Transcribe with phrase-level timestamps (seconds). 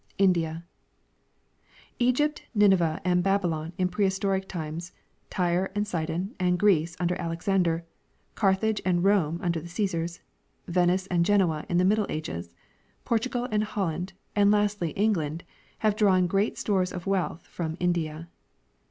[0.17, 0.63] India.
[1.99, 4.93] Egypt, Nineveh and Babylon in prehistoric times,
[5.29, 7.85] Tja^e and Sidon and Greece under Alexander,
[8.33, 10.19] Carthage and Rome under the Csesars,
[10.67, 12.49] Venice and Genoa in the middle ages,
[13.05, 15.43] Portugal and Holland, and lastly England,
[15.85, 18.27] have clraAvn great stores of wealth from India.